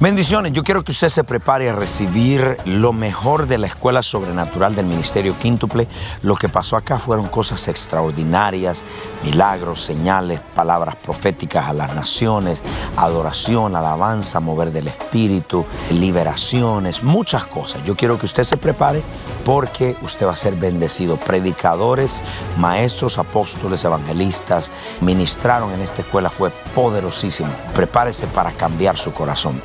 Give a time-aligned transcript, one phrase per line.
[0.00, 4.76] Bendiciones, yo quiero que usted se prepare a recibir lo mejor de la escuela sobrenatural
[4.76, 5.88] del Ministerio Quíntuple.
[6.22, 8.84] Lo que pasó acá fueron cosas extraordinarias,
[9.24, 12.62] milagros, señales, palabras proféticas a las naciones,
[12.96, 17.82] adoración, alabanza, mover del Espíritu, liberaciones, muchas cosas.
[17.82, 19.02] Yo quiero que usted se prepare
[19.44, 21.16] porque usted va a ser bendecido.
[21.16, 22.22] Predicadores,
[22.56, 27.50] maestros, apóstoles, evangelistas ministraron en esta escuela, fue poderosísimo.
[27.74, 29.60] Prepárese para cambiar su corazón.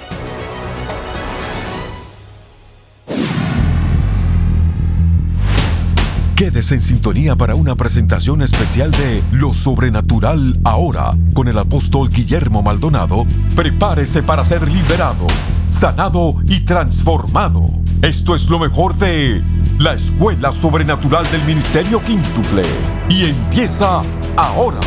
[6.44, 12.62] Quédese en sintonía para una presentación especial de Lo Sobrenatural ahora con el apóstol Guillermo
[12.62, 13.26] Maldonado.
[13.56, 15.26] Prepárese para ser liberado,
[15.70, 17.72] sanado y transformado.
[18.02, 19.42] Esto es lo mejor de
[19.80, 22.64] la Escuela Sobrenatural del Ministerio Quíntuple
[23.08, 24.02] y empieza
[24.36, 24.82] ahora.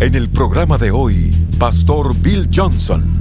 [0.00, 3.15] En el programa de hoy, Pastor Bill Johnson.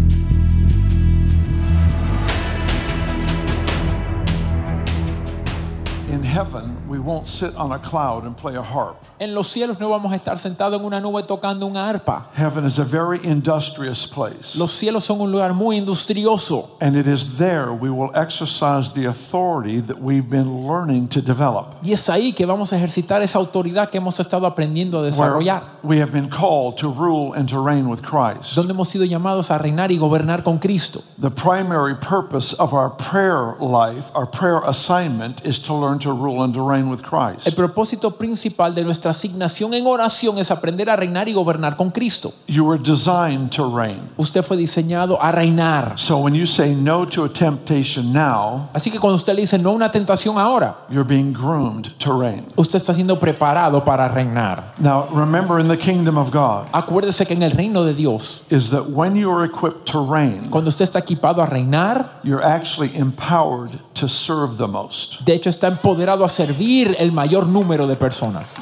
[6.35, 6.74] Heaven,
[7.05, 8.97] won't sit on a cloud and play a harp.
[9.19, 12.27] En los cielos no vamos a estar sentados en una nube tocando una arpa.
[12.33, 14.57] Heaven is a very industrious place.
[14.57, 16.77] Los cielos son un lugar muy industrioso.
[16.81, 21.77] And it is there we will exercise the authority that we've been learning to develop.
[21.83, 25.39] Y es ahí que vamos a ejercitar esa autoridad que hemos estado aprendiendo a Where
[25.83, 28.55] we have been called to rule and to reign with Christ.
[28.55, 31.03] Donde hemos sido llamados a reinar y gobernar con Cristo.
[31.19, 36.43] The primary purpose of our prayer life, our prayer assignment, is to learn to rule
[36.43, 37.47] and to reign with Christ.
[37.47, 41.91] El propósito principal de nuestra asignación en oración es aprender a reinar y gobernar con
[41.91, 42.33] Cristo.
[42.47, 43.99] You were designed to reign.
[44.17, 45.93] Usted fue diseñado a reinar.
[45.97, 49.57] So when you say no to a temptation now, Así que cuando usted le dice
[49.57, 52.45] no a una tentación ahora, you're being groomed to reign.
[52.55, 54.73] usted está siendo preparado para reinar.
[54.79, 58.69] Now, remember in the kingdom of God Acuérdese que en el reino de Dios, is
[58.69, 62.91] that when you are equipped to reign, cuando usted está equipado a reinar, you're actually
[62.95, 65.21] empowered to serve the most.
[65.25, 68.55] de hecho está empoderado a servir el mayor número de personas.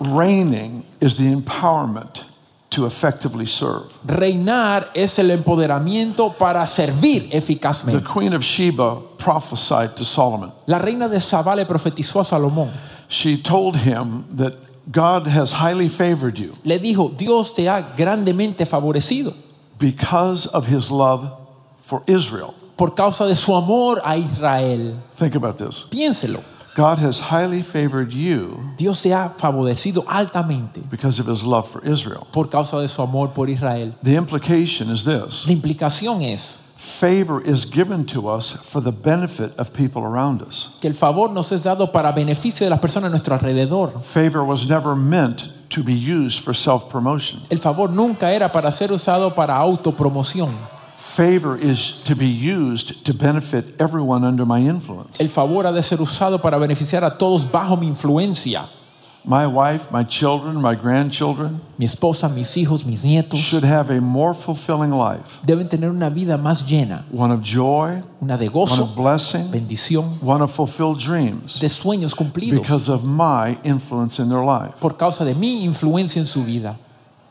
[0.00, 2.24] Reigning is the empowerment
[2.70, 3.92] to effectively serve.
[4.06, 8.04] Reinar es el empoderamiento para servir The eficazmente.
[8.04, 10.52] Queen of Sheba prophesied to Solomon.
[10.66, 12.70] La reina de Sabá le profetizó a Salomón.
[13.08, 14.54] She told him that
[14.90, 19.34] God has highly favored you Le dijo, Dios te ha grandemente favorecido
[19.78, 21.28] because of his love
[21.82, 22.54] for Israel.
[22.76, 24.96] por causa de su amor a Israel.
[25.14, 25.86] Think about this.
[25.90, 26.40] Piénselo.
[26.76, 31.82] God has highly favored you Dios se ha favorecido altamente because of his love for
[31.86, 32.26] Israel.
[32.32, 33.92] por causa de su amor por Israel.
[34.02, 39.52] The implication is this La implicación es favor is given to us for the benefit
[39.58, 40.70] of people around us.
[40.80, 44.00] que el favor nos es dado para beneficio de las personas a nuestro alrededor.
[44.02, 47.40] Favor was never meant to be used for self promotion.
[47.50, 50.48] El favor nunca era para ser usado para autopromoción.
[51.20, 55.20] Favor is to be used to benefit everyone under my influence.
[55.20, 58.64] El favor ha de ser usado para beneficiar a todos bajo mi influencia.
[59.26, 64.00] My wife, my children, my grandchildren Mi esposa, mis hijos, mis nietos should have a
[64.00, 68.70] more fulfilling life deben tener una vida más llena, one of joy, una de gozo.
[68.70, 74.18] one of blessing, bendición, one of fulfilled dreams de sueños cumplidos because of my influence
[74.18, 74.72] in their life.
[74.80, 76.78] por causa de mi influencia en su vida.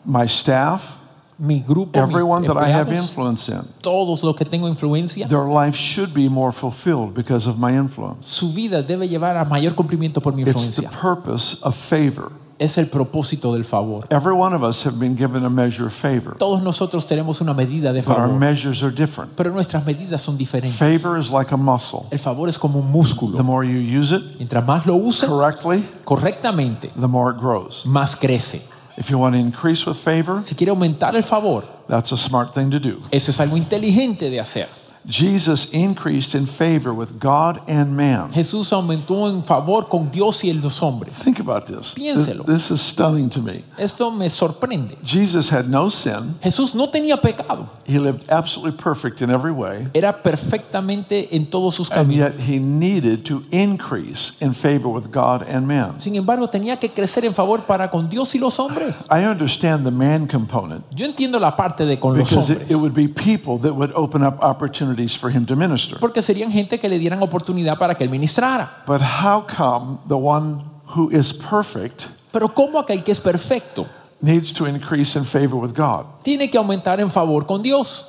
[0.05, 0.99] My staff,
[1.39, 5.75] Mi grupo, everyone that I have influence in, todos los que tengo influencia, their life
[5.77, 8.27] should be more fulfilled because of my influence.
[8.29, 10.89] su vida debe llevar a mayor cumplimiento por mi It's the influencia.
[11.01, 12.31] purpose of favor.
[12.59, 14.05] Es el propósito del favor.
[14.09, 17.53] Every one of us have been given a measure of favor, Todos nosotros tenemos una
[17.53, 19.31] medida de but our favor, measures are different.
[19.37, 20.77] pero nuestras medidas son diferentes.
[20.77, 22.07] Favor is like a muscle.
[22.11, 23.41] El favor es como un The músculo.
[23.45, 27.85] more you use it Mientras más lo use correctly, correctamente, the more it grows.
[27.85, 28.61] más crece.
[28.99, 32.53] If you want to increase with favor, Si quiere aumentar el favor, that's a smart
[32.53, 33.01] thing to do.
[33.11, 34.67] eso es algo inteligente de hacer.
[35.05, 38.31] Jesus increased in favor with God and man.
[38.31, 41.13] Jesús aumentó en favor con Dios y los hombres.
[41.23, 41.93] Think about this.
[41.93, 42.45] This, Piénselo.
[42.45, 43.63] this is stunning to me.
[43.77, 44.97] Esto me sorprende.
[45.03, 46.35] Jesus had no sin.
[46.41, 47.69] Jesús no tenía pecado.
[47.85, 49.87] He lived absolutely perfect in every way.
[49.93, 52.25] Era perfectamente en todos sus caminos.
[52.25, 55.99] And yet he needed to increase in favor with God and man.
[55.99, 59.07] Sin embargo, tenía que crecer en favor para con Dios y los hombres.
[59.09, 62.75] I understand the man component Yo entiendo la parte de con los because it, it
[62.75, 65.97] would be people that would open up opportunities for him to minister.
[65.99, 68.83] Porque serían gente que le dieran oportunidad para que él ministrara.
[68.85, 70.63] But how come the one
[70.95, 73.87] who is perfect Pero ¿cómo aquel que es perfecto
[74.21, 76.05] needs to increase in favor with God?
[76.23, 78.07] tiene que aumentar en favor con Dios?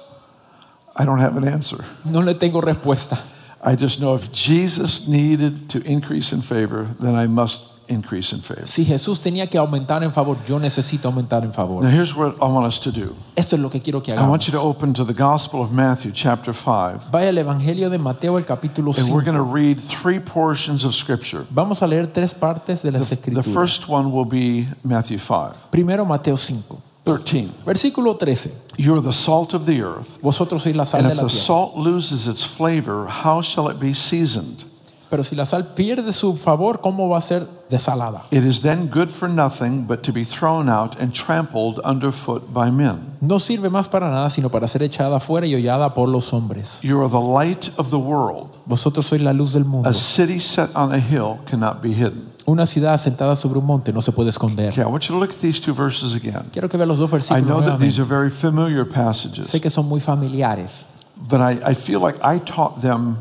[0.97, 1.85] I don't have an answer.
[2.05, 3.17] No le tengo respuesta.
[3.63, 8.41] I just know if Jesus needed to increase in favor, then I must increase in
[8.41, 8.67] favor.
[8.67, 11.83] Si Jesús tenía que aumentar en favor, yo necesito aumentar en favor.
[11.83, 14.27] Now, here's what I want us to do Esto es lo que quiero que hagamos.
[14.27, 17.91] I want you to open to the Gospel of Matthew, chapter 5, Vaya al Evangelio
[17.91, 21.47] de Mateo, el capítulo and we're going to read three portions of Scripture.
[21.51, 23.47] Vamos a leer tres partes de las The escrituras.
[23.53, 26.63] first one will be Matthew 5, Primero Mateo 5,
[27.05, 27.53] 13.
[27.67, 28.53] versículo 13.
[28.77, 31.77] You're the salt of the earth, Vosotros sois la sal and de if the salt
[31.77, 34.65] loses its flavor, how shall it be seasoned?
[35.11, 38.27] Pero si la sal pierde su favor, ¿cómo va a ser desalada?
[38.31, 42.71] It is then good for nothing but to be thrown out and trampled underfoot by
[42.71, 42.99] men.
[43.21, 46.81] No sirve más para nada, sino para ser echada afuera y hollada por los hombres.
[46.83, 48.51] You are the light of the world.
[48.67, 49.89] Vosotros sois la luz del mundo.
[49.91, 52.31] A city set on a hill cannot be hidden.
[52.47, 54.71] Una ciudad asentada sobre un monte no se puede esconder.
[54.71, 56.45] Okay, I want you to look at these two verses again.
[56.53, 58.01] Quiero que vean los dos I versículos know that these nuevamente.
[58.01, 60.85] are very familiar passages, Sé que son muy familiares,
[61.29, 63.17] but I, I feel like I taught them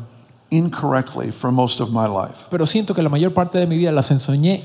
[0.50, 2.46] incorrectly for most of my life.
[2.50, 4.64] pero siento que la mayor parte de mi vida las enseñé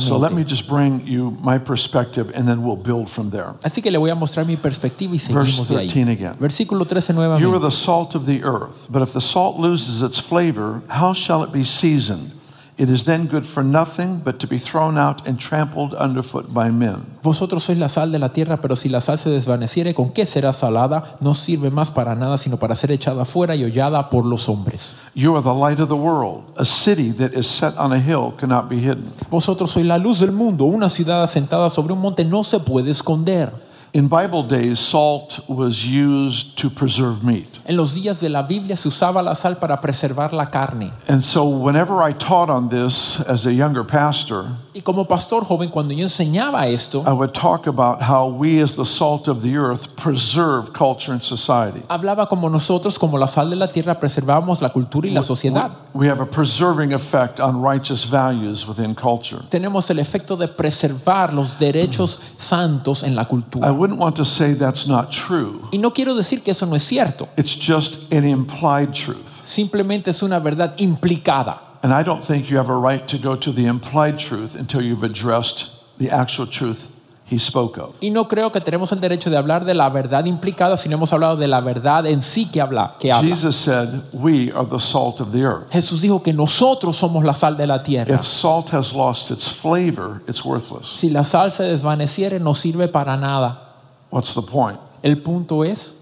[0.00, 3.54] So let me just bring you my perspective and then we'll build from there.
[3.62, 6.12] Así que le voy a mostrar mi perspectiva y seguimos de 13 ahí.
[6.12, 6.34] again.
[6.38, 10.18] Versículo 13 You are the salt of the earth, but if the salt loses its
[10.18, 12.39] flavor, how shall it be seasoned?
[12.80, 16.70] It is then good for nothing but to be thrown out and trampled underfoot by
[16.70, 17.04] men.
[17.22, 20.24] Vosotros sois la sal de la tierra, pero si la sal se desvaneciere, ¿con qué
[20.24, 21.02] será salada?
[21.20, 24.96] No sirve más para nada, sino para ser echada afuera y hollada por los hombres.
[25.14, 26.42] You are the light of the world.
[26.56, 29.12] A city that is set on a hill cannot be hidden.
[29.30, 30.64] Vosotros sois la luz del mundo.
[30.64, 33.52] Una ciudad asentada sobre un monte no se puede esconder.
[33.92, 37.48] In Bible days, salt was used to preserve meat.
[37.66, 40.92] En los días de la Biblia se usaba la sal para preservar la carne.
[41.08, 45.68] And so, whenever I taught on this as a younger pastor, Y como pastor joven,
[45.68, 49.56] cuando yo enseñaba esto, I would talk about how we, as the salt of the
[49.56, 51.82] earth, preserve culture and society.
[51.88, 55.72] hablaba como nosotros, como la sal de la tierra, preservábamos la cultura y la sociedad.
[55.92, 59.42] We have a preserving effect on righteous values within culture.
[59.48, 63.79] Tenemos el efecto de preservar los derechos santos en la I cultura.
[63.80, 65.60] Wouldn't want to say that's not true.
[65.72, 67.28] Y no quiero decir que eso no es cierto.
[67.36, 69.42] It's just an implied truth.
[69.42, 71.62] Simplemente es una verdad implicada.
[71.82, 74.82] And I don't think you have a right to go to the implied truth until
[74.82, 76.92] you've addressed the actual truth
[77.30, 77.94] he spoke of.
[78.00, 80.96] Y no creo que tenemos el derecho de hablar de la verdad implicada si no
[80.96, 82.96] hemos hablado de la verdad en sí que habla.
[82.98, 83.34] Que habla.
[83.34, 85.70] Jesus said, We are the salt of the earth.
[85.72, 88.14] Jesús dijo que nosotros somos la sal de la tierra.
[88.14, 90.88] If salt has lost its flavor, it's worthless.
[90.98, 93.69] Si la sal se desvaneciere no sirve para nada.
[94.10, 94.78] What's the point?
[95.02, 95.96] El punto es,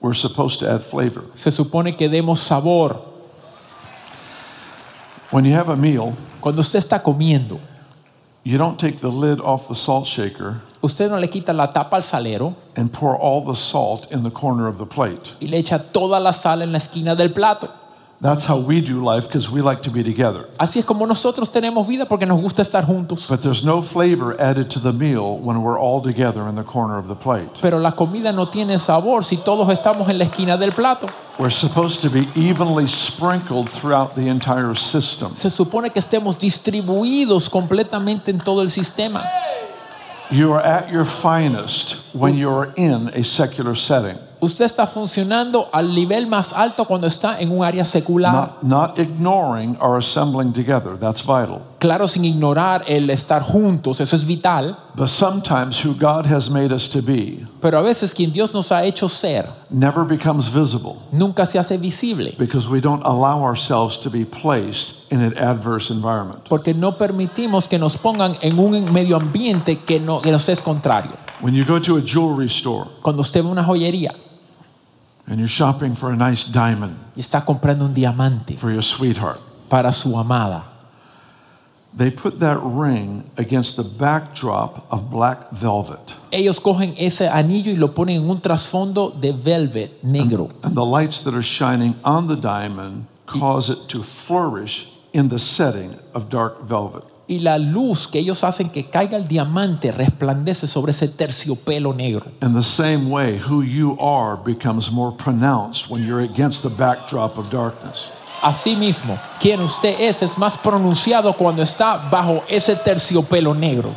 [0.00, 1.24] We're supposed to add flavor.
[1.34, 3.02] se supone que demos sabor.
[5.30, 7.58] When you have a meal, Cuando usted está comiendo,
[8.42, 11.96] you don't take the lid off the salt shaker usted no le quita la tapa
[11.96, 15.34] al salero and pour all the salt in the corner of the plate.
[15.40, 17.68] y le echa toda la sal en la esquina del plato.
[18.22, 20.46] That's how we do life because we like to be together.
[20.58, 23.26] Así es como nosotros tenemos vida porque nos gusta estar juntos.
[23.28, 26.98] But there's no flavor added to the meal when we're all together in the corner
[26.98, 27.48] of the plate.
[27.62, 31.08] Pero la comida no tiene sabor si todos estamos en la esquina del plato.
[31.38, 35.34] We're supposed to be evenly sprinkled throughout the entire system.
[35.34, 39.24] Se supone que estemos distribuidos completamente en todo el sistema.
[40.30, 45.94] You are at your finest when you're in a secular setting, Usted está funcionando al
[45.94, 48.32] nivel más alto cuando está en un área secular.
[48.32, 50.96] not, not ignoring our assembling together.
[50.98, 51.60] That's vital.
[51.78, 54.78] Claro, sin ignorar el estar juntos, eso es vital.
[54.94, 58.70] But sometimes who God has made us to be Pero a veces quien Dios nos
[58.72, 62.34] ha hecho ser never becomes visible nunca se hace visible.
[62.38, 66.46] because we don't allow ourselves to be placed in an adverse environment.
[66.48, 70.60] Porque no permitimos que nos pongan en un medio ambiente que, no, que nos es
[70.62, 71.12] contrario.
[71.40, 74.14] When you go to a jewelry store Cuando usted ve una joyería
[75.30, 79.38] and you're shopping for a nice diamond y está comprando un diamante for your sweetheart,
[79.70, 80.64] para su amada,
[81.96, 86.14] they put that ring against the backdrop of black velvet.
[86.32, 90.50] Ellos cogen ese anillo y lo ponen en un trasfondo de velvet negro.
[90.62, 95.38] And the lights that are shining on the diamond cause it to flourish in the
[95.38, 97.04] setting of dark velvet.
[97.30, 102.26] Y la luz que ellos hacen que caiga el diamante resplandece sobre ese terciopelo negro.
[102.42, 107.38] In the same way, who you are becomes more pronounced when you're against the backdrop
[107.38, 108.10] of darkness.
[108.42, 113.94] Asimismo, quien usted es es más pronunciado cuando está bajo ese terciopelo negro.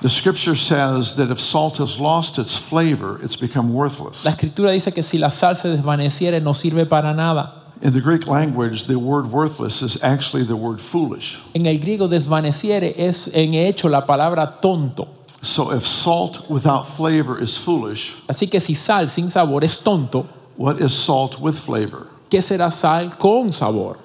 [0.00, 4.24] The scripture says that if salt has lost its flavor, it's become worthless.
[4.24, 7.64] La escritura dice que si la sal se desvaneciere no sirve para nada.
[7.80, 11.38] In the Greek language, the word worthless is actually the word foolish.
[11.54, 15.06] En el griego desvaneciere es en hecho la palabra tonto.
[15.42, 20.26] So if salt without flavor is foolish, Así que si sal sin sabor es tonto,
[20.56, 22.08] what is salt with flavor?
[22.28, 23.96] ¿qué será sal con sabor?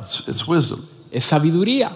[0.00, 0.88] It's, it's wisdom.
[1.12, 1.94] Es sabiduría.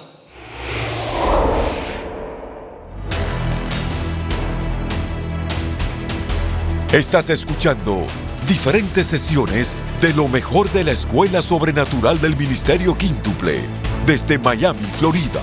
[6.92, 8.06] Estás escuchando
[8.48, 13.60] diferentes sesiones de lo mejor de la Escuela Sobrenatural del Ministerio Quíntuple
[14.06, 15.42] desde Miami, Florida.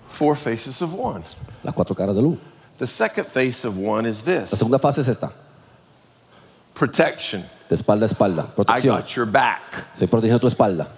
[0.09, 1.23] Four faces of one.
[1.63, 2.39] Las cuatro caras de luz.
[2.79, 5.33] The second face of one is La this segunda fase es esta,
[6.75, 7.43] protection.
[7.69, 8.97] de espalda a espalda, I protección.
[8.97, 9.63] got your back.
[9.95, 10.89] Estoy protegiendo tu espalda.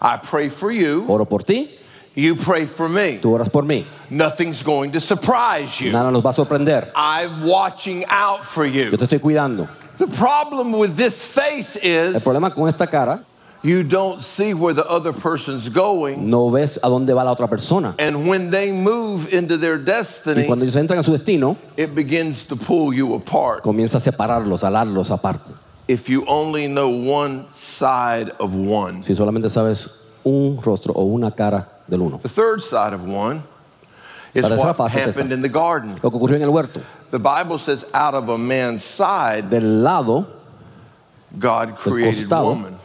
[0.00, 1.04] I pray for you.
[1.08, 1.78] Oro por ti,
[2.18, 3.18] You pray for me.
[3.20, 3.84] tú oras por mí.
[4.08, 5.92] Nothing's going to surprise you.
[5.92, 6.90] Nada nos va a sorprender.
[6.96, 8.90] I'm watching out for you.
[8.90, 9.68] Yo te estoy cuidando.
[9.98, 13.22] The problem with this face El is problema con esta cara,
[13.62, 16.30] you don't see where the other person's going.
[16.30, 17.94] no ves a dónde va la otra persona.
[17.98, 21.94] And when they move into their destiny, Y cuando ellos entran a su destino, it
[21.94, 23.62] begins to pull you apart.
[23.62, 25.52] comienza a separarlos, a alarlos aparte.
[25.86, 29.02] If you only know one side of one.
[29.02, 29.88] Si solamente sabes
[30.24, 32.18] un rostro o una cara del uno.
[32.18, 33.42] The third side of one
[34.34, 35.98] is what happened in the garden.
[36.02, 36.80] Lo que ocurrió en el huerto.
[37.10, 40.26] The Bible says, out of a man's side, Del lado
[41.38, 42.76] God created costado, woman.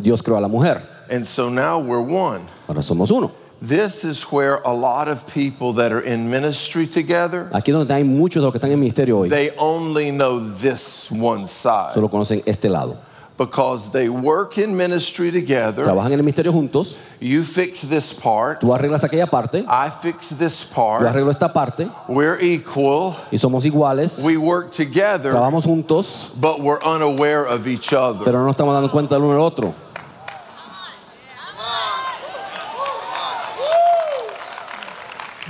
[0.00, 0.82] Dios creó a la mujer.
[1.10, 2.46] And so now we're one.
[2.68, 3.32] Ahora somos uno.
[3.62, 8.04] This is where a lot of people that are in ministry together, Aquí donde hay
[8.04, 12.08] muchos de los que están en ministerio hoy, they only know this one side solo
[12.08, 12.96] conocen este lado.
[13.40, 15.84] Because they work in ministry together.
[15.84, 20.28] Trabajan en el ministerio juntos, You fix this part, tú arreglas aquella parte, I fix
[20.28, 21.06] this yo part.
[21.06, 23.16] arreglo esta parte We're equal.
[23.32, 24.22] y somos iguales.
[24.22, 28.24] We work together, Trabajamos juntos, but we're unaware of each other.
[28.26, 29.74] pero no estamos dando cuenta del uno del otro.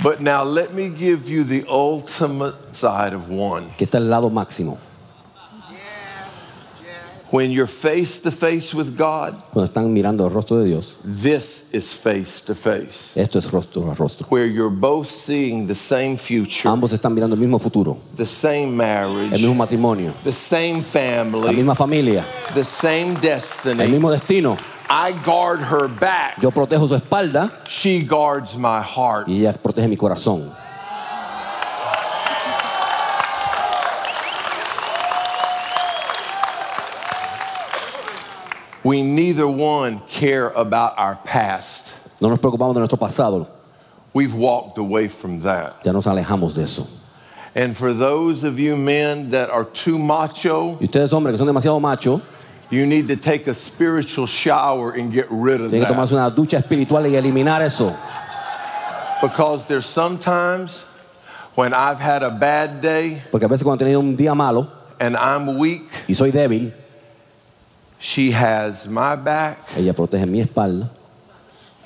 [0.01, 3.65] But now let me give you the ultimate side of one.
[3.77, 4.77] Que está el lado máximo.
[7.31, 11.69] When you're face to face with God, Cuando están mirando el rostro de Dios, this
[11.73, 13.13] is face to face.
[13.15, 14.27] esto es rostro a rostro.
[14.29, 18.75] Where you're both seeing the same future, Ambos están mirando el mismo futuro, the same
[18.75, 24.11] marriage, el mismo matrimonio, the same family, la misma familia, the same destiny, el mismo
[24.11, 24.57] destino.
[24.89, 29.29] I guard her back, Yo protejo su espalda she guards my heart.
[29.29, 30.51] y ella protege mi corazón.
[38.83, 41.93] We neither one care about our past.
[42.19, 43.47] No nos preocupamos de nuestro pasado,
[44.13, 45.75] We've walked away from that.
[45.85, 46.87] ya nos alejamos de eso.
[47.55, 51.47] And for those of you men that are too macho, Y ustedes, hombres, que son
[51.47, 52.21] demasiado machos,
[52.69, 56.31] you need to take a spiritual shower and get rid of tienen que tomarse una
[56.31, 57.95] ducha espiritual y eliminar eso.
[59.21, 60.83] Because there's sometimes
[61.55, 64.67] when I've had a bad day Porque a veces cuando he tenido un día malo
[64.99, 66.73] and I'm weak, y soy débil,
[68.01, 70.89] she has my back ella protege mi espalda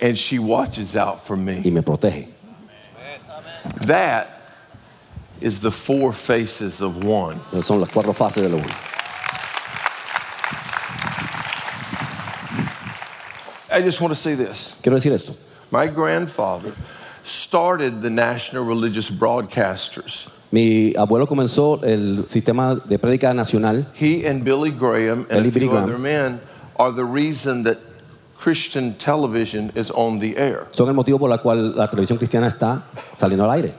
[0.01, 1.61] and she watches out for me.
[1.63, 1.81] y me.
[1.81, 2.27] protege.
[3.87, 4.29] That
[5.41, 7.39] is the four faces of one.
[7.61, 8.67] Son las cuatro fases de lo uno.
[13.71, 14.77] I just want to say this.
[14.81, 15.35] Quiero decir esto.
[15.71, 16.73] My grandfather
[17.23, 20.29] started the National Religious Broadcasters.
[20.55, 23.87] Mi abuelo comenzó el sistema de prédica nacional.
[23.93, 25.83] He and Billy Graham and Billy a few Graham.
[25.83, 26.39] other men
[26.79, 27.77] are the reason that
[28.39, 30.67] Christian television is on the air.
[30.71, 32.83] Son el motivo por el cual la televisión cristiana está
[33.17, 33.73] saliendo al aire.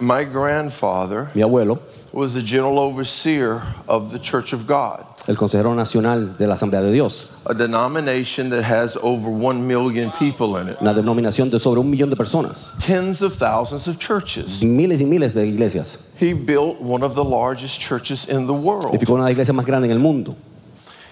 [0.00, 1.78] My grandfather Mi abuelo,
[2.14, 6.80] was the general overseer of the Church of God, el consejero nacional de la Asamblea
[6.80, 11.58] de Dios, a denomination that has over 1 million people in it, una denominación de
[11.60, 14.62] sobre un millón de personas, tens of thousands of churches.
[14.64, 15.98] miles y miles de iglesias.
[16.18, 18.94] He built one of the largest churches in the world.
[18.94, 20.34] Edificó una de las iglesias más grandes en el mundo.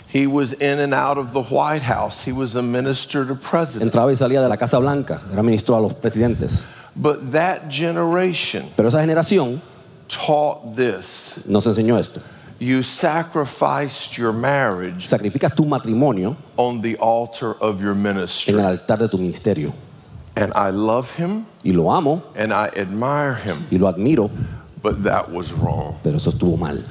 [0.08, 2.22] He was in and out of the White House.
[2.24, 3.92] He was a minister to president.
[3.92, 6.64] Entraba y salía de la Casa Blanca, era ministro a los presidentes.
[6.94, 9.60] But that generation Pero esa generación
[10.08, 11.40] taught this.
[11.46, 12.20] nos enseñó esto.
[12.58, 18.96] You sacrificed your marriage Sacrificas tu matrimonio on the altar of your en el altar
[18.98, 19.72] de tu ministerio.
[20.36, 24.30] And I love him Y lo amo and I admire him, y lo admiro,
[24.82, 25.96] but that was wrong.
[26.02, 26.82] pero eso estuvo mal.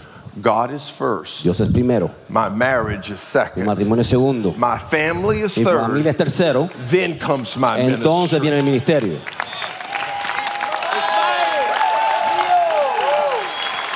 [0.41, 1.43] God is first.
[1.43, 3.65] Dios es primero, My marriage is mi second.
[3.65, 6.07] matrimonio es segundo, My family is mi familia third.
[6.07, 8.39] es tercero, Then comes my entonces ministry.
[8.41, 9.17] viene el ministerio.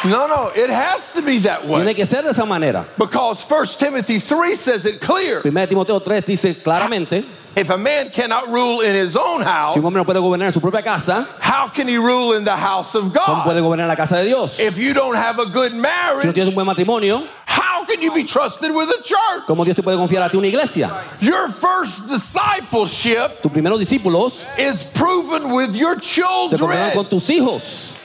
[0.05, 1.83] No, no, it has to be that way.
[1.83, 2.85] Tiene que ser de esa manera.
[2.97, 5.41] Because 1 Timothy 3 says it clear.
[5.41, 7.25] 1 Timoteo 3 dice claramente,
[7.55, 10.47] If a man cannot rule in his own house, si un hombre no puede gobernar
[10.47, 13.25] en su propia casa, how can he rule in the house of God?
[13.25, 14.59] ¿cómo puede gobernar en la casa de Dios?
[14.59, 18.01] If you don't have a good marriage, si no tienes un buen matrimonio, how can
[18.01, 19.45] you be trusted with a church?
[19.47, 20.89] ¿cómo Dios te puede confiar a ti una iglesia?
[21.19, 26.59] Your first discipleship Tus primeros discípulos is proven with your children.
[26.59, 27.95] se con tus hijos.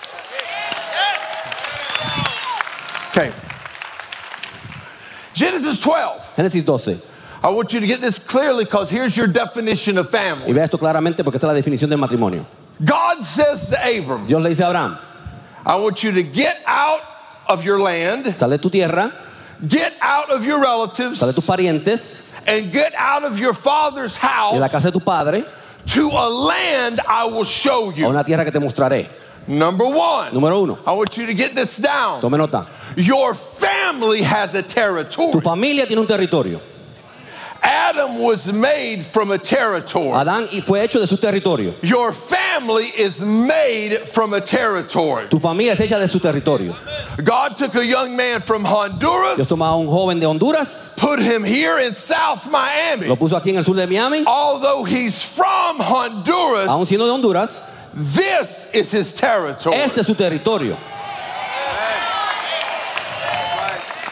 [5.34, 6.34] Genesis 12.
[6.36, 7.02] Génesis 12.
[7.42, 10.46] I want you to get this clearly because here's your definition of family.
[10.46, 12.46] Y vea esto claramente porque esta es la definición del matrimonio.
[12.82, 14.96] God says to Abram, Dios le dice a Abraham,
[15.66, 17.00] I want you to get out
[17.46, 19.12] of your land, sal de tu tierra,
[19.66, 24.16] get out of your relatives, sal de tus parientes and get out of your father's
[24.22, 25.44] y de la house casa de tu padre
[25.86, 28.06] to a land I will show you.
[28.06, 29.06] a una tierra que te mostraré.
[29.46, 32.20] Number one, Número uno, I want you to get this down.
[32.20, 32.66] tome nota.
[32.96, 35.32] Your family has a territory.
[35.32, 36.60] Tu familia tiene un territorio.
[37.66, 40.10] Adam was made from a territory.
[40.12, 41.74] Adán y fue hecho de su territorio.
[41.82, 45.28] Your family is made from a territory.
[45.30, 46.76] Tu familia es hecha de su territorio.
[47.24, 49.36] God took a young man from Honduras.
[49.36, 53.06] Dios toma a un joven de Honduras, put him here in South Miami.
[53.08, 57.12] lo puso aquí en el sur de Miami, Although he's from Honduras, aún siendo de
[57.12, 59.76] Honduras, this is his territory.
[59.76, 60.76] este es su territorio.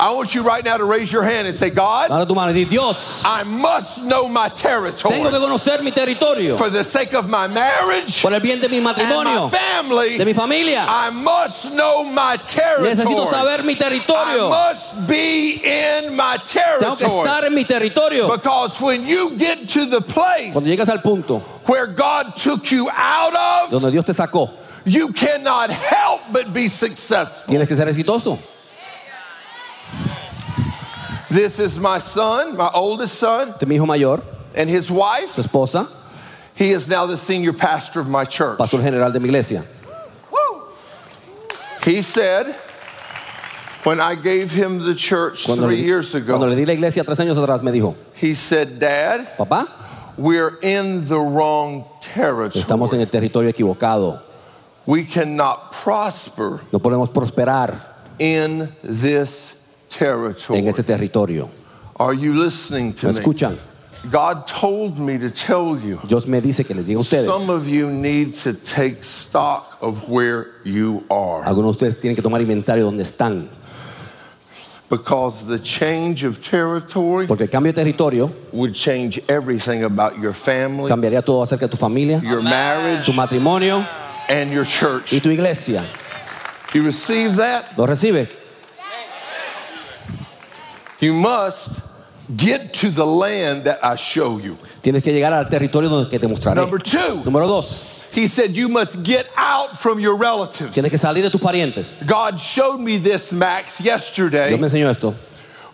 [0.02, 2.48] I want you right now to raise your hand and say, God, Ahora tu mano
[2.50, 6.82] y di, Dios, I must know my tengo que territory conocer mi territorio for the
[6.82, 10.18] sake of my marriage por el bien de mi and my matrimonio, family.
[10.18, 10.84] de mi familia.
[10.88, 13.30] I must know my Necesito territory.
[13.30, 14.50] saber mi I territorio.
[14.50, 17.28] must be in my Tengo que territory.
[17.28, 18.28] estar en mi territorio.
[18.28, 22.90] Because when you get to the place Cuando llegas al punto where God took you
[22.90, 24.50] out of, donde Dios te sacó,
[24.84, 27.54] you cannot help but be successful.
[27.54, 28.36] tienes que ser exitoso.
[31.32, 34.20] This is my son, my oldest son, Este es mi hijo mayor,
[34.54, 35.30] and his wife.
[35.32, 35.88] su esposa,
[36.54, 38.58] He is now the senior pastor of my church.
[38.58, 39.64] pastor general de mi iglesia.
[41.84, 42.54] He said,
[43.84, 46.74] when I gave him the church Cuando, three le, years cuando le ago, di la
[46.74, 49.68] iglesia tres años atrás, me dijo, he said, Dad, papá,
[50.16, 53.00] we're in the wrong estamos en territory.
[53.00, 54.20] el territorio equivocado.
[54.86, 57.74] We cannot prosper No podemos prosperar
[58.18, 59.56] in this
[59.96, 60.58] territory.
[60.58, 61.48] en ese territorio.
[61.98, 63.18] Are you listening to ¿Me me?
[63.20, 63.58] escuchan?
[64.10, 66.00] God told me to tell you.
[66.08, 67.24] Dios me dice que les diga a ustedes.
[67.26, 72.16] Some of you need to take stock of where you are Algunos de ustedes tienen
[72.16, 73.48] que tomar inventario donde están.
[74.90, 80.34] because the change of territory Porque el cambio de territorio would change everything about your
[80.34, 83.86] family, cambiaría todo acerca de tu familia, your marriage, tu matrimonio
[84.28, 85.12] and your church.
[85.12, 85.84] y tu iglesia.
[86.74, 87.76] You receive that?
[87.78, 88.28] ¿Lo recibe?
[91.02, 91.80] You must
[92.36, 94.56] get to the land that I show you.
[94.80, 96.54] Tienes que llegar al territorio donde que te mostraré.
[96.54, 100.72] Number two, Número dos, he said you must get out from your relatives.
[100.72, 101.96] tienes que salir de tus parientes.
[102.06, 105.12] God showed me this, Max, Dios yesterday me enseñó esto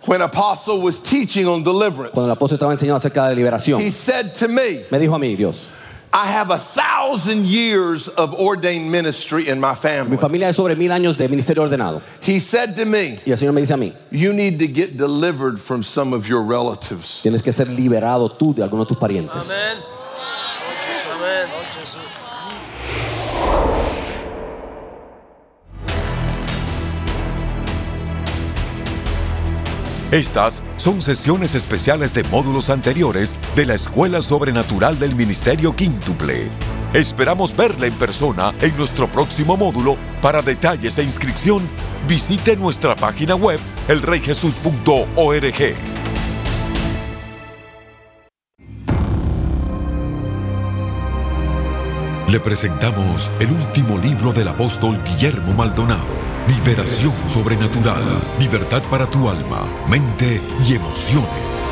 [0.07, 2.13] when Apostle was teaching on deliverance.
[2.15, 3.79] cuando el apóstol estaba enseñando acerca de liberación.
[3.79, 5.67] He said to me, Me dijo a mí, Dios,
[6.11, 10.09] I have a thousand years of ordained ministry in my family.
[10.11, 10.17] mi family.
[10.17, 12.01] familia es sobre mil años de ministerio ordenado.
[12.21, 14.97] He said to me, Y el Señor me dice a mí, You need to get
[14.97, 17.21] delivered from some of your relatives.
[17.21, 19.51] tienes que ser liberado tú de algunos de tus parientes.
[30.11, 36.47] Estas son sesiones especiales de módulos anteriores de la Escuela Sobrenatural del Ministerio Quíntuple.
[36.95, 39.97] Esperamos verla en persona en nuestro próximo módulo.
[40.19, 41.61] Para detalles e inscripción,
[42.07, 45.75] visite nuestra página web elreyjesus.org.
[52.27, 56.38] Le presentamos el último libro del apóstol Guillermo Maldonado.
[56.49, 58.01] Liberación sobrenatural.
[58.39, 61.71] Libertad para tu alma, mente y emociones.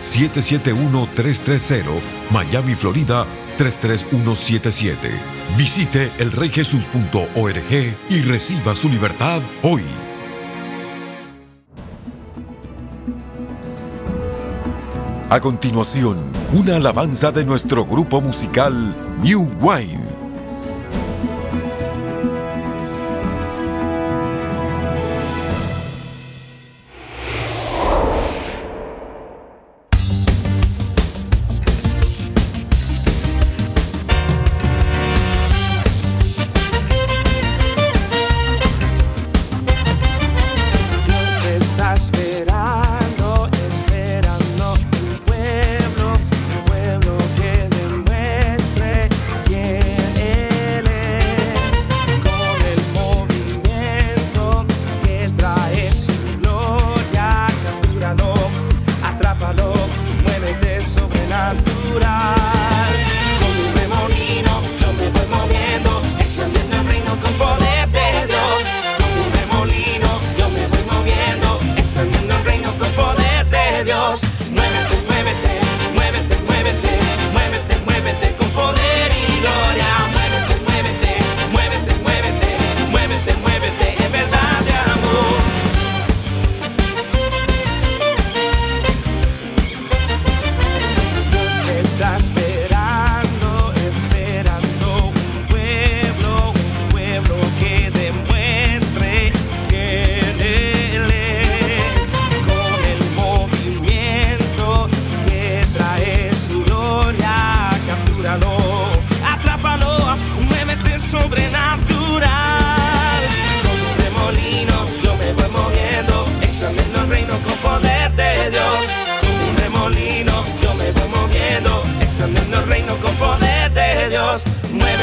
[0.00, 1.84] 771-330,
[2.30, 5.10] Miami, Florida 33177.
[5.56, 9.84] Visite elreyjesus.org y reciba su libertad hoy.
[15.30, 16.16] A continuación,
[16.52, 20.09] una alabanza de nuestro grupo musical New Wine.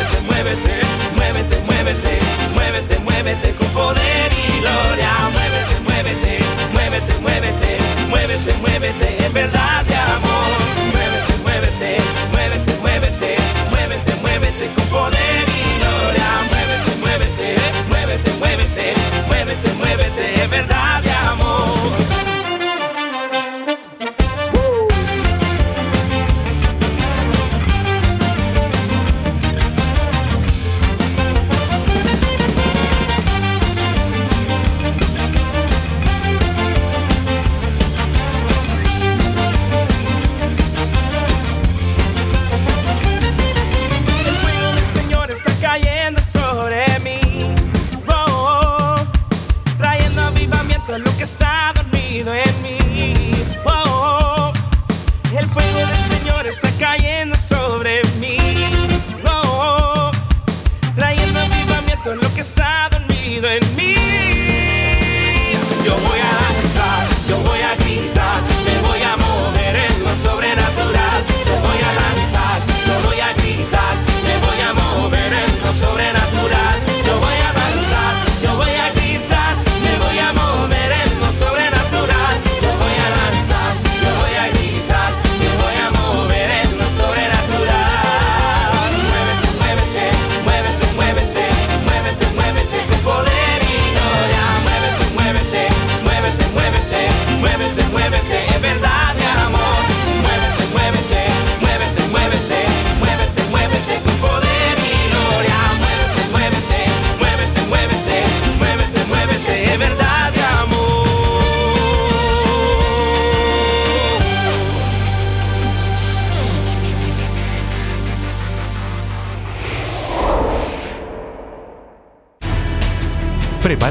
[0.08, 0.87] Muévete, muévete,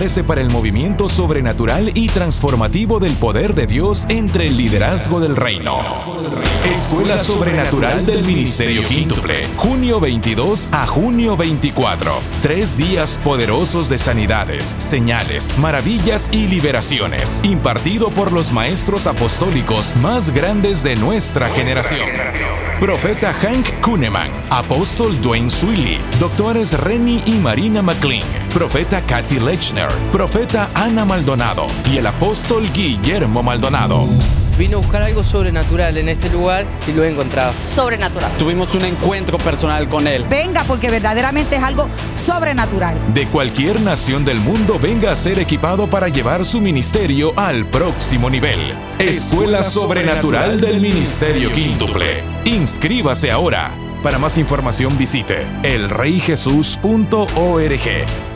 [0.07, 5.81] Para el movimiento sobrenatural y transformativo del poder de Dios entre el liderazgo del reino.
[6.64, 12.12] Escuela Sobrenatural del Ministerio Quíntuple, junio 22 a junio 24.
[12.40, 20.31] Tres días poderosos de sanidades, señales, maravillas y liberaciones, impartido por los maestros apostólicos más
[20.31, 22.09] grandes de nuestra generación.
[22.79, 28.23] Profeta Hank Kuhneman, Apóstol Dwayne Swilly, doctores Renny y Marina McLean,
[28.57, 34.07] Profeta Kathy Lechner, Profeta Ana Maldonado y el Apóstol Guillermo Maldonado.
[34.57, 37.53] Vino a buscar algo sobrenatural en este lugar y lo he encontrado.
[37.66, 38.33] Sobrenatural.
[38.38, 40.25] Tuvimos un encuentro personal con él.
[40.31, 42.97] Venga porque verdaderamente es algo sobrenatural.
[43.12, 48.31] De cualquier nación del mundo venga a ser equipado para llevar su ministerio al próximo
[48.31, 48.73] nivel.
[48.99, 52.25] Escuela Sobrenatural del Ministerio Quíntuple.
[52.47, 53.71] Inscríbase ahora.
[54.03, 58.36] Para más información visite elreyjesus.org.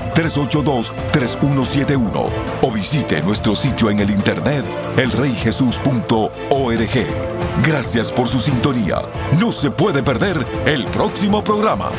[0.15, 2.29] 1-305-382-3171
[2.61, 4.65] o visite nuestro sitio en el internet
[4.97, 7.05] elreyjesus.org.
[7.65, 9.01] Gracias por su sintonía.
[9.39, 11.89] No se puede perder el próximo programa.